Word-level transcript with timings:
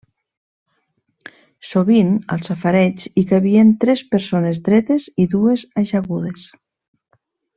Sovint, 1.71 2.09
al 2.35 2.41
safareig 2.47 3.05
hi 3.15 3.25
cabien 3.33 3.71
tres 3.85 4.03
persones 4.15 4.63
dretes 4.69 5.07
i 5.25 5.29
dues 5.35 5.67
ajagudes. 5.85 6.49